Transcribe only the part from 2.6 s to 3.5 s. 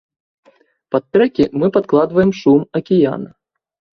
акіяна.